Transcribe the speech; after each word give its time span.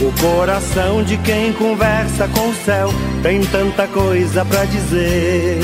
O 0.00 0.10
coração 0.18 1.04
de 1.04 1.18
quem 1.18 1.52
conversa 1.52 2.26
com 2.28 2.48
o 2.48 2.54
céu 2.54 2.88
tem 3.22 3.44
tanta 3.44 3.86
coisa 3.86 4.42
para 4.46 4.64
dizer. 4.64 5.58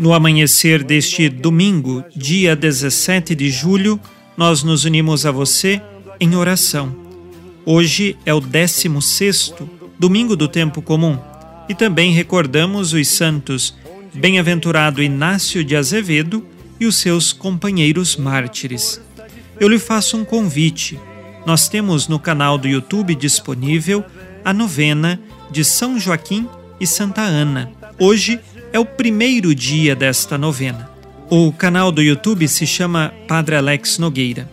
No 0.00 0.12
amanhecer 0.12 0.82
deste 0.82 1.28
domingo, 1.28 2.02
dia 2.16 2.56
17 2.56 3.36
de 3.36 3.50
julho, 3.50 4.00
nós 4.36 4.64
nos 4.64 4.84
unimos 4.84 5.24
a 5.24 5.30
você 5.30 5.80
em 6.18 6.34
oração. 6.34 6.92
Hoje 7.64 8.16
é 8.26 8.34
o 8.34 8.40
16 8.40 9.54
domingo 9.96 10.34
do 10.34 10.48
tempo 10.48 10.82
comum 10.82 11.16
e 11.68 11.76
também 11.76 12.10
recordamos 12.10 12.92
os 12.92 13.06
santos 13.06 13.76
Bem-aventurado 14.12 15.00
Inácio 15.00 15.62
de 15.62 15.76
Azevedo 15.76 16.44
e 16.80 16.86
os 16.86 16.96
seus 16.96 17.32
companheiros 17.32 18.16
mártires. 18.16 19.00
Eu 19.60 19.68
lhe 19.68 19.78
faço 19.78 20.16
um 20.16 20.24
convite. 20.24 20.98
Nós 21.46 21.68
temos 21.68 22.08
no 22.08 22.18
canal 22.18 22.58
do 22.58 22.68
YouTube 22.68 23.14
disponível 23.14 24.04
a 24.44 24.52
novena 24.52 25.20
de 25.50 25.64
São 25.64 25.98
Joaquim 25.98 26.48
e 26.80 26.86
Santa 26.86 27.22
Ana. 27.22 27.70
Hoje 27.98 28.38
é 28.72 28.78
o 28.78 28.84
primeiro 28.84 29.54
dia 29.54 29.96
desta 29.96 30.36
novena. 30.36 30.90
O 31.30 31.52
canal 31.52 31.90
do 31.90 32.02
YouTube 32.02 32.46
se 32.48 32.66
chama 32.66 33.12
Padre 33.26 33.56
Alex 33.56 33.98
Nogueira. 33.98 34.50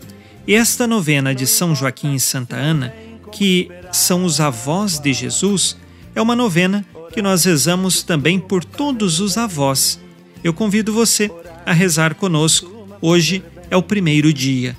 E 0.48 0.54
esta 0.54 0.86
novena 0.86 1.34
de 1.34 1.48
São 1.48 1.76
Joaquim 1.76 2.14
e 2.14 2.20
Santa 2.20 2.56
Ana, 2.56 2.94
que 3.32 3.70
são 3.92 4.24
os 4.26 4.40
avós 4.40 5.00
de 5.00 5.14
Jesus, 5.14 5.78
é 6.14 6.22
uma 6.22 6.36
novena 6.36 6.86
que 7.14 7.22
nós 7.22 7.46
rezamos 7.46 8.04
também 8.04 8.40
por 8.40 8.64
todos 8.64 9.20
os 9.20 9.38
avós. 9.38 10.00
Eu 10.44 10.54
convido 10.54 10.94
você 10.94 11.32
a 11.66 11.74
rezar 11.74 12.14
conosco. 12.16 12.70
Hoje 13.02 13.44
é 13.70 13.76
o 13.76 13.82
primeiro 13.82 14.32
dia. 14.32 14.76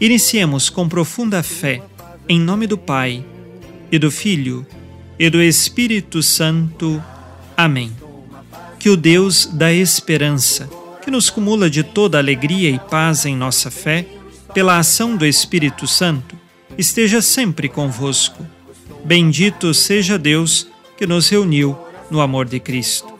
Iniciemos 0.00 0.70
com 0.70 0.88
profunda 0.88 1.42
fé, 1.42 1.82
em 2.28 2.38
nome 2.38 2.68
do 2.68 2.78
Pai, 2.78 3.24
e 3.90 3.98
do 3.98 4.12
Filho, 4.12 4.64
e 5.18 5.28
do 5.28 5.42
Espírito 5.42 6.22
Santo. 6.22 7.02
Amém. 7.56 7.90
Que 8.78 8.90
o 8.90 8.96
Deus 8.96 9.46
da 9.46 9.72
esperança, 9.72 10.70
que 11.02 11.10
nos 11.10 11.30
cumula 11.30 11.68
de 11.68 11.82
toda 11.82 12.16
alegria 12.16 12.70
e 12.70 12.78
paz 12.78 13.26
em 13.26 13.34
nossa 13.34 13.72
fé, 13.72 14.06
pela 14.54 14.78
ação 14.78 15.16
do 15.16 15.26
Espírito 15.26 15.84
Santo, 15.88 16.38
esteja 16.76 17.20
sempre 17.20 17.68
convosco. 17.68 18.46
Bendito 19.04 19.74
seja 19.74 20.16
Deus 20.16 20.68
que 20.96 21.08
nos 21.08 21.28
reuniu 21.28 21.76
no 22.08 22.20
amor 22.20 22.46
de 22.46 22.60
Cristo. 22.60 23.18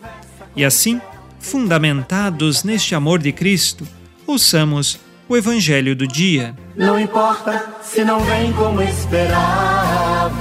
E 0.54 0.64
assim, 0.64 1.00
fundamentados 1.40 2.62
neste 2.62 2.94
amor 2.94 3.18
de 3.18 3.32
Cristo, 3.32 3.86
ouçamos 4.24 5.00
o 5.28 5.36
Evangelho 5.36 5.94
do 5.94 6.06
dia. 6.06 6.54
Não 6.74 6.98
importa 6.98 7.76
se 7.82 8.02
não 8.02 8.20
vem 8.20 8.52
como 8.54 8.80
esperava, 8.82 10.32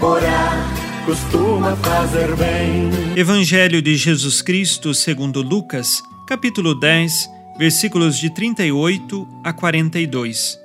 orar 0.00 0.82
costuma 1.06 1.74
fazer 1.76 2.36
bem. 2.36 2.90
Evangelho 3.16 3.82
de 3.82 3.96
Jesus 3.96 4.40
Cristo 4.42 4.94
segundo 4.94 5.42
Lucas, 5.42 6.02
capítulo 6.28 6.78
10, 6.78 7.28
versículos 7.58 8.18
de 8.18 8.32
38 8.32 9.26
a 9.42 9.52
42. 9.52 10.60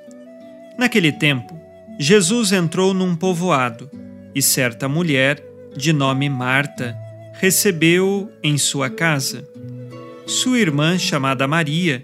Naquele 0.77 1.11
tempo, 1.11 1.59
Jesus 1.97 2.51
entrou 2.51 2.93
num 2.93 3.15
povoado 3.15 3.89
e 4.35 4.41
certa 4.41 4.87
mulher, 4.87 5.43
de 5.75 5.91
nome 5.91 6.29
Marta, 6.29 6.95
recebeu-o 7.39 8.29
em 8.43 8.57
sua 8.57 8.89
casa. 8.89 9.47
Sua 10.27 10.59
irmã, 10.59 10.99
chamada 10.99 11.47
Maria, 11.47 12.03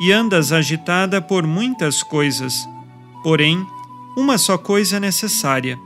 e 0.00 0.12
andas 0.12 0.52
agitada 0.52 1.20
por 1.20 1.46
muitas 1.46 2.02
coisas. 2.02 2.68
Porém, 3.22 3.66
uma 4.16 4.38
só 4.38 4.56
coisa 4.56 4.96
é 4.96 5.00
necessária. 5.00 5.78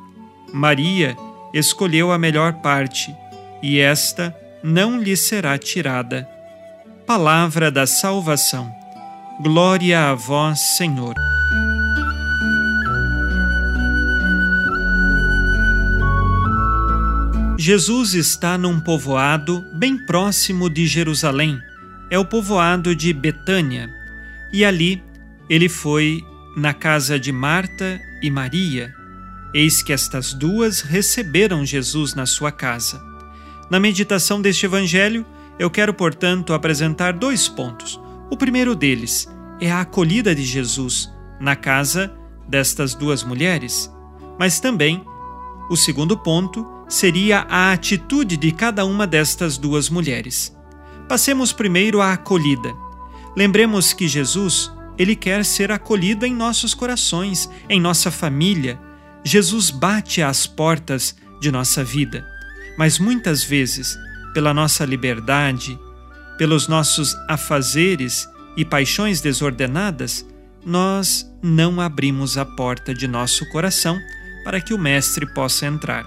Maria 0.52 1.16
escolheu 1.52 2.12
a 2.12 2.18
melhor 2.18 2.54
parte, 2.54 3.14
e 3.62 3.78
esta 3.78 4.34
não 4.62 5.00
lhe 5.00 5.16
será 5.16 5.56
tirada. 5.58 6.28
Palavra 7.06 7.70
da 7.70 7.86
salvação. 7.86 8.70
Glória 9.40 10.10
a 10.10 10.14
vós, 10.14 10.60
Senhor. 10.76 11.14
Jesus 17.58 18.14
está 18.14 18.56
num 18.56 18.80
povoado 18.80 19.64
bem 19.74 19.96
próximo 20.06 20.70
de 20.70 20.86
Jerusalém. 20.86 21.58
É 22.10 22.18
o 22.18 22.24
povoado 22.24 22.96
de 22.96 23.12
Betânia. 23.12 23.99
E 24.52 24.64
ali 24.64 25.02
ele 25.48 25.68
foi 25.68 26.24
na 26.56 26.74
casa 26.74 27.18
de 27.18 27.32
Marta 27.32 28.00
e 28.22 28.30
Maria. 28.30 28.92
Eis 29.54 29.82
que 29.82 29.92
estas 29.92 30.32
duas 30.32 30.80
receberam 30.80 31.64
Jesus 31.64 32.14
na 32.14 32.26
sua 32.26 32.52
casa. 32.52 33.02
Na 33.70 33.80
meditação 33.80 34.40
deste 34.40 34.66
evangelho, 34.66 35.24
eu 35.58 35.70
quero, 35.70 35.92
portanto, 35.92 36.52
apresentar 36.52 37.12
dois 37.12 37.48
pontos. 37.48 38.00
O 38.30 38.36
primeiro 38.36 38.74
deles 38.74 39.28
é 39.60 39.70
a 39.70 39.80
acolhida 39.82 40.34
de 40.34 40.42
Jesus 40.42 41.12
na 41.40 41.54
casa 41.54 42.12
destas 42.48 42.94
duas 42.94 43.22
mulheres, 43.22 43.90
mas 44.38 44.58
também 44.58 45.04
o 45.68 45.76
segundo 45.76 46.16
ponto 46.16 46.66
seria 46.88 47.46
a 47.48 47.72
atitude 47.72 48.36
de 48.36 48.50
cada 48.50 48.84
uma 48.84 49.06
destas 49.06 49.56
duas 49.56 49.88
mulheres. 49.88 50.56
Passemos 51.08 51.52
primeiro 51.52 52.00
à 52.00 52.12
acolhida. 52.12 52.74
Lembremos 53.36 53.92
que 53.92 54.08
Jesus, 54.08 54.70
ele 54.98 55.14
quer 55.14 55.44
ser 55.44 55.70
acolhido 55.70 56.26
em 56.26 56.34
nossos 56.34 56.74
corações, 56.74 57.48
em 57.68 57.80
nossa 57.80 58.10
família. 58.10 58.78
Jesus 59.24 59.70
bate 59.70 60.22
às 60.22 60.46
portas 60.46 61.16
de 61.40 61.50
nossa 61.50 61.82
vida, 61.84 62.26
mas 62.76 62.98
muitas 62.98 63.42
vezes, 63.42 63.96
pela 64.34 64.52
nossa 64.52 64.84
liberdade, 64.84 65.78
pelos 66.36 66.68
nossos 66.68 67.14
afazeres 67.28 68.28
e 68.56 68.64
paixões 68.64 69.20
desordenadas, 69.20 70.26
nós 70.64 71.30
não 71.42 71.80
abrimos 71.80 72.36
a 72.36 72.44
porta 72.44 72.94
de 72.94 73.06
nosso 73.06 73.48
coração 73.50 73.98
para 74.44 74.60
que 74.60 74.74
o 74.74 74.78
Mestre 74.78 75.26
possa 75.32 75.66
entrar. 75.66 76.04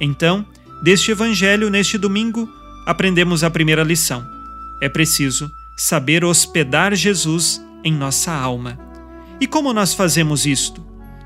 Então, 0.00 0.46
deste 0.82 1.10
Evangelho, 1.10 1.70
neste 1.70 1.98
domingo, 1.98 2.48
aprendemos 2.86 3.44
a 3.44 3.50
primeira 3.50 3.82
lição. 3.82 4.26
É 4.80 4.88
preciso 4.88 5.50
saber 5.76 6.24
hospedar 6.24 6.94
Jesus 6.94 7.64
em 7.84 7.92
nossa 7.92 8.32
alma. 8.32 8.78
E 9.40 9.46
como 9.46 9.72
nós 9.72 9.94
fazemos 9.94 10.46
isto? 10.46 10.84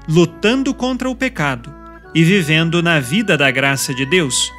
Lutando 0.09 0.73
contra 0.73 1.11
o 1.11 1.15
pecado 1.15 1.75
e 2.15 2.25
vivendo 2.25 2.83
na 2.83 2.99
vida 3.01 3.37
da 3.37 3.51
graça 3.51 3.95
de 3.95 4.07
Deus. 4.07 4.51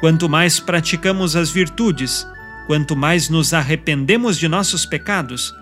Quanto 0.00 0.28
mais 0.28 0.60
praticamos 0.60 1.34
as 1.34 1.50
virtudes, 1.50 2.26
quanto 2.66 2.94
mais 2.94 3.28
nos 3.28 3.54
arrependemos 3.54 4.36
de 4.36 4.48
nossos 4.48 4.84
pecados, 4.84 5.54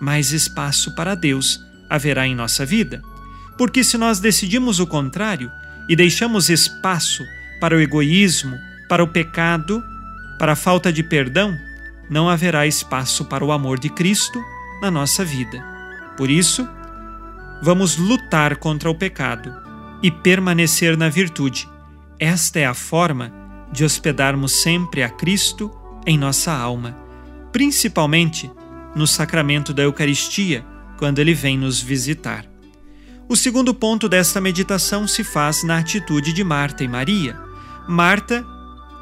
mais 0.00 0.32
espaço 0.32 0.94
para 0.94 1.14
Deus 1.14 1.60
haverá 1.90 2.26
em 2.26 2.34
nossa 2.34 2.64
vida. 2.64 3.02
Porque 3.58 3.84
se 3.84 3.98
nós 3.98 4.18
decidimos 4.18 4.80
o 4.80 4.86
contrário 4.86 5.50
e 5.88 5.94
deixamos 5.94 6.48
espaço 6.48 7.22
para 7.60 7.76
o 7.76 7.80
egoísmo, 7.80 8.56
para 8.88 9.04
o 9.04 9.08
pecado, 9.08 9.84
para 10.38 10.52
a 10.52 10.56
falta 10.56 10.92
de 10.92 11.02
perdão, 11.02 11.54
não 12.12 12.28
haverá 12.28 12.66
espaço 12.66 13.24
para 13.24 13.42
o 13.42 13.50
amor 13.50 13.78
de 13.78 13.88
Cristo 13.88 14.38
na 14.82 14.90
nossa 14.90 15.24
vida. 15.24 15.64
Por 16.14 16.30
isso, 16.30 16.68
vamos 17.62 17.96
lutar 17.96 18.56
contra 18.56 18.90
o 18.90 18.94
pecado 18.94 19.50
e 20.02 20.10
permanecer 20.10 20.94
na 20.94 21.08
virtude. 21.08 21.66
Esta 22.20 22.60
é 22.60 22.66
a 22.66 22.74
forma 22.74 23.32
de 23.72 23.82
hospedarmos 23.82 24.52
sempre 24.60 25.02
a 25.02 25.08
Cristo 25.08 25.70
em 26.06 26.18
nossa 26.18 26.52
alma, 26.52 26.94
principalmente 27.50 28.50
no 28.94 29.06
sacramento 29.06 29.72
da 29.72 29.84
Eucaristia, 29.84 30.66
quando 30.98 31.18
ele 31.18 31.32
vem 31.32 31.56
nos 31.56 31.80
visitar. 31.80 32.44
O 33.26 33.34
segundo 33.34 33.72
ponto 33.72 34.06
desta 34.06 34.38
meditação 34.38 35.08
se 35.08 35.24
faz 35.24 35.64
na 35.64 35.78
atitude 35.78 36.34
de 36.34 36.44
Marta 36.44 36.84
e 36.84 36.88
Maria. 36.88 37.40
Marta, 37.88 38.44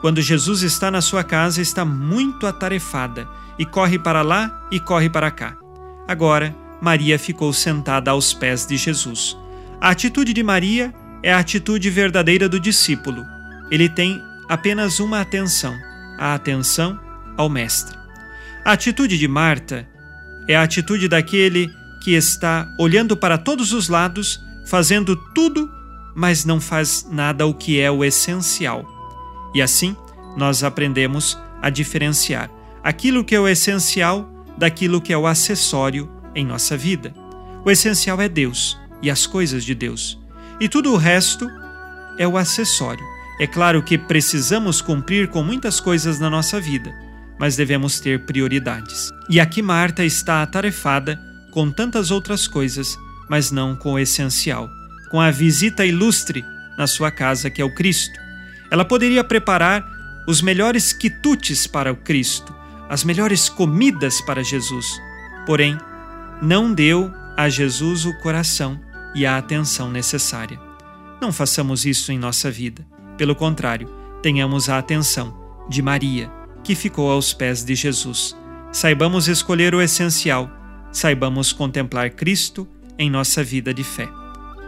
quando 0.00 0.22
Jesus 0.22 0.62
está 0.62 0.90
na 0.90 1.00
sua 1.00 1.22
casa, 1.22 1.60
está 1.60 1.84
muito 1.84 2.46
atarefada 2.46 3.28
e 3.58 3.66
corre 3.66 3.98
para 3.98 4.22
lá 4.22 4.66
e 4.70 4.80
corre 4.80 5.10
para 5.10 5.30
cá. 5.30 5.56
Agora, 6.08 6.56
Maria 6.80 7.18
ficou 7.18 7.52
sentada 7.52 8.10
aos 8.10 8.32
pés 8.32 8.66
de 8.66 8.76
Jesus. 8.76 9.36
A 9.80 9.90
atitude 9.90 10.32
de 10.32 10.42
Maria 10.42 10.94
é 11.22 11.32
a 11.32 11.38
atitude 11.38 11.88
verdadeira 11.90 12.48
do 12.48 12.58
discípulo. 12.58 13.24
Ele 13.70 13.88
tem 13.88 14.20
apenas 14.48 14.98
uma 14.98 15.20
atenção, 15.20 15.76
a 16.18 16.34
atenção 16.34 16.98
ao 17.36 17.48
Mestre. 17.48 17.96
A 18.64 18.72
atitude 18.72 19.18
de 19.18 19.28
Marta 19.28 19.86
é 20.48 20.56
a 20.56 20.62
atitude 20.62 21.06
daquele 21.06 21.70
que 22.02 22.12
está 22.12 22.66
olhando 22.78 23.16
para 23.16 23.36
todos 23.36 23.72
os 23.72 23.88
lados, 23.88 24.40
fazendo 24.66 25.14
tudo, 25.34 25.70
mas 26.16 26.44
não 26.44 26.60
faz 26.60 27.06
nada 27.10 27.46
o 27.46 27.54
que 27.54 27.78
é 27.78 27.90
o 27.90 28.02
essencial. 28.02 28.84
E 29.54 29.60
assim, 29.62 29.96
nós 30.36 30.62
aprendemos 30.62 31.38
a 31.60 31.70
diferenciar 31.70 32.50
aquilo 32.82 33.24
que 33.24 33.34
é 33.34 33.40
o 33.40 33.48
essencial 33.48 34.28
daquilo 34.56 35.00
que 35.00 35.12
é 35.12 35.18
o 35.18 35.26
acessório 35.26 36.10
em 36.34 36.44
nossa 36.44 36.76
vida. 36.76 37.14
O 37.64 37.70
essencial 37.70 38.20
é 38.20 38.28
Deus 38.28 38.78
e 39.02 39.10
as 39.10 39.26
coisas 39.26 39.64
de 39.64 39.74
Deus. 39.74 40.18
E 40.60 40.68
tudo 40.68 40.92
o 40.92 40.96
resto 40.96 41.48
é 42.18 42.26
o 42.26 42.36
acessório. 42.36 43.04
É 43.40 43.46
claro 43.46 43.82
que 43.82 43.96
precisamos 43.96 44.82
cumprir 44.82 45.28
com 45.28 45.42
muitas 45.42 45.80
coisas 45.80 46.18
na 46.18 46.28
nossa 46.28 46.60
vida, 46.60 46.92
mas 47.38 47.56
devemos 47.56 47.98
ter 47.98 48.26
prioridades. 48.26 49.10
E 49.30 49.40
aqui 49.40 49.62
Marta 49.62 50.04
está 50.04 50.42
atarefada 50.42 51.18
com 51.50 51.70
tantas 51.70 52.10
outras 52.10 52.46
coisas, 52.46 52.98
mas 53.28 53.50
não 53.50 53.74
com 53.74 53.94
o 53.94 53.98
essencial, 53.98 54.68
com 55.10 55.18
a 55.18 55.30
visita 55.30 55.86
ilustre 55.86 56.44
na 56.76 56.86
sua 56.86 57.10
casa 57.10 57.48
que 57.48 57.62
é 57.62 57.64
o 57.64 57.74
Cristo. 57.74 58.18
Ela 58.70 58.84
poderia 58.84 59.24
preparar 59.24 59.84
os 60.28 60.40
melhores 60.40 60.92
quitutes 60.92 61.66
para 61.66 61.92
o 61.92 61.96
Cristo, 61.96 62.54
as 62.88 63.04
melhores 63.04 63.48
comidas 63.48 64.20
para 64.20 64.44
Jesus. 64.44 64.86
Porém, 65.46 65.76
não 66.40 66.72
deu 66.72 67.12
a 67.36 67.48
Jesus 67.48 68.04
o 68.04 68.16
coração 68.18 68.80
e 69.14 69.26
a 69.26 69.36
atenção 69.36 69.90
necessária. 69.90 70.60
Não 71.20 71.32
façamos 71.32 71.84
isso 71.84 72.12
em 72.12 72.18
nossa 72.18 72.50
vida. 72.50 72.86
Pelo 73.16 73.34
contrário, 73.34 73.88
tenhamos 74.22 74.68
a 74.68 74.78
atenção 74.78 75.36
de 75.68 75.82
Maria, 75.82 76.30
que 76.62 76.74
ficou 76.74 77.10
aos 77.10 77.32
pés 77.32 77.64
de 77.64 77.74
Jesus. 77.74 78.36
Saibamos 78.72 79.28
escolher 79.28 79.74
o 79.74 79.82
essencial, 79.82 80.50
saibamos 80.92 81.52
contemplar 81.52 82.10
Cristo 82.10 82.66
em 82.98 83.10
nossa 83.10 83.42
vida 83.42 83.74
de 83.74 83.82
fé. 83.82 84.08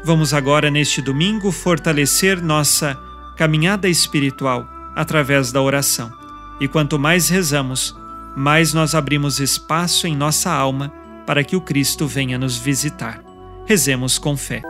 Vamos 0.05 0.35
agora, 0.35 0.71
neste 0.71 1.01
domingo, 1.01 1.53
fortalecer 1.53 2.43
nossa 2.43 2.99
caminhada 3.43 3.89
espiritual 3.89 4.69
através 4.95 5.51
da 5.51 5.61
oração. 5.61 6.13
E 6.61 6.69
quanto 6.69 6.97
mais 6.97 7.29
rezamos, 7.29 7.93
mais 8.37 8.73
nós 8.73 8.95
abrimos 8.95 9.41
espaço 9.41 10.07
em 10.07 10.15
nossa 10.15 10.49
alma 10.49 10.93
para 11.27 11.43
que 11.43 11.57
o 11.57 11.61
Cristo 11.61 12.07
venha 12.07 12.39
nos 12.39 12.57
visitar. 12.57 13.21
Rezemos 13.67 14.17
com 14.17 14.37
fé. 14.37 14.63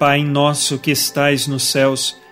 Pai 0.00 0.24
nosso 0.24 0.78
que 0.78 0.90
estais 0.90 1.46
nos 1.46 1.64
céus, 1.64 2.23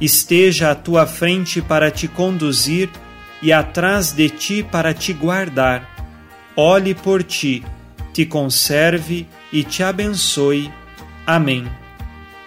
esteja 0.00 0.70
à 0.70 0.74
tua 0.74 1.06
frente 1.06 1.60
para 1.60 1.90
te 1.90 2.08
conduzir 2.08 2.88
e 3.42 3.52
atrás 3.52 4.12
de 4.12 4.28
ti 4.28 4.62
para 4.62 4.94
te 4.94 5.12
guardar 5.12 6.00
olhe 6.60 6.94
por 6.94 7.22
ti, 7.22 7.64
te 8.12 8.26
conserve 8.26 9.26
e 9.52 9.64
te 9.64 9.82
abençoe. 9.82 10.70
Amém. 11.26 11.66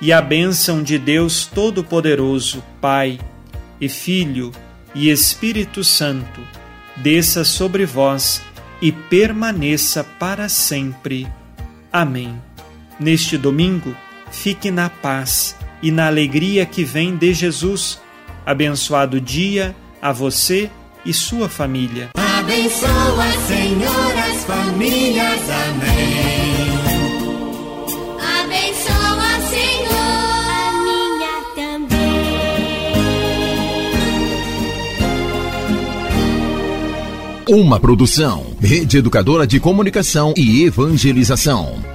E 0.02 0.12
a 0.12 0.22
bênção 0.22 0.84
de 0.84 0.98
Deus 0.98 1.46
Todo-Poderoso, 1.46 2.64
Pai 2.82 3.20
e 3.80 3.88
Filho 3.88 4.52
e 4.94 5.10
Espírito 5.10 5.84
Santo, 5.84 6.42
desça 6.98 7.44
sobre 7.44 7.86
vós 7.86 8.42
e 8.82 8.92
permaneça 8.92 10.04
para 10.04 10.50
sempre. 10.50 11.28
Amém. 11.92 12.40
Neste 13.00 13.38
domingo, 13.38 13.96
fique 14.32 14.70
na 14.70 14.90
paz 14.90 15.56
e 15.84 15.92
na 15.92 16.08
alegria 16.08 16.66
que 16.66 16.84
vem 16.86 17.16
de 17.18 17.34
Jesus. 17.34 18.02
Abençoado 18.46 19.22
dia 19.22 19.76
a 20.02 20.14
você 20.14 20.72
e 21.06 21.14
sua 21.14 21.50
família. 21.50 22.12
Abençoa, 22.16 23.32
Senhor, 23.48 24.18
as 24.18 24.46
famílias. 24.46 25.42
Amém. 25.68 26.24
Abençoa, 28.42 29.42
Senhor, 29.50 30.46
a 30.50 30.72
minha 30.84 31.34
também. 31.56 32.04
Uma 37.50 37.80
produção, 37.80 38.56
Rede 38.62 38.98
Educadora 38.98 39.46
de 39.46 39.60
Comunicação 39.60 40.34
e 40.38 40.64
Evangelização. 40.64 41.93